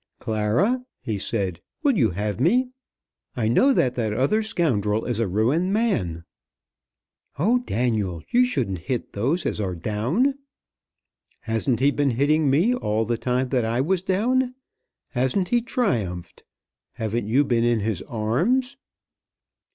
[0.17, 2.69] "Clara," he said, "will you have me?
[3.35, 6.23] I know that that other scoundrel is a ruined man."
[7.37, 10.39] "Oh, Daniel, you shouldn't hit those as are down."
[11.41, 14.55] "Hasn't he been hitting me all the time that I was down?
[15.09, 16.45] Hasn't he triumphed?
[16.93, 18.77] Haven't you been in his arms?"